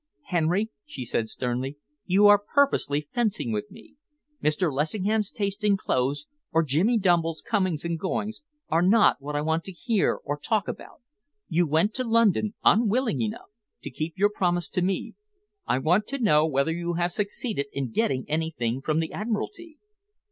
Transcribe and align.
"Henry," 0.29 0.71
she 0.83 1.05
said 1.05 1.29
sternly, 1.29 1.77
"you 2.07 2.25
are 2.25 2.39
purposely 2.55 3.07
fencing 3.13 3.51
with 3.51 3.69
me. 3.69 3.97
Mr. 4.41 4.73
Lessingham's 4.73 5.29
taste 5.29 5.63
in 5.63 5.77
clothes, 5.77 6.25
or 6.51 6.63
Jimmy 6.63 6.97
Dumble's 6.97 7.43
comings 7.43 7.85
and 7.85 7.99
goings, 7.99 8.41
are 8.69 8.81
not 8.81 9.21
what 9.21 9.35
I 9.35 9.41
want 9.41 9.63
to 9.65 9.71
hear 9.71 10.19
or 10.23 10.39
talk 10.39 10.67
about. 10.67 11.03
You 11.49 11.67
went 11.67 11.93
to 11.93 12.03
London, 12.03 12.55
unwillingly 12.63 13.25
enough, 13.25 13.49
to 13.83 13.91
keep 13.91 14.17
your 14.17 14.29
promise 14.31 14.69
to 14.69 14.81
me. 14.81 15.13
I 15.67 15.77
want 15.77 16.07
to 16.07 16.17
know 16.17 16.47
whether 16.47 16.71
you 16.71 16.93
have 16.93 17.11
succeeded 17.11 17.67
in 17.71 17.91
getting 17.91 18.25
anything 18.27 18.81
from 18.81 19.01
the 19.01 19.13
Admiralty?" 19.13 19.77